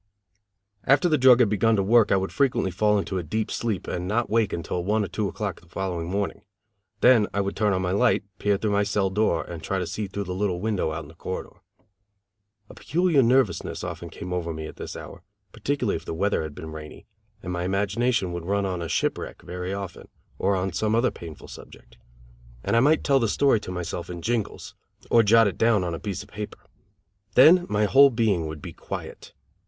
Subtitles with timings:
[0.83, 3.87] After the drug had begun to work I would frequently fall into a deep sleep
[3.87, 6.41] and not wake until one or two o'clock the following morning;
[7.01, 9.85] then I would turn on my light, peer through my cell door, and try to
[9.85, 11.57] see through the little window out in the corridor.
[12.67, 16.55] A peculiar nervousness often came over me at this hour, particularly if the weather had
[16.55, 17.05] been rainy,
[17.43, 20.07] and my imagination would run on a ship wreck very often,
[20.39, 21.99] or on some other painful subject;
[22.63, 24.73] and I might tell the story to myself in jingles,
[25.11, 26.57] or jot it down on a piece of paper.
[27.35, 29.33] Then my whole being would be quiet.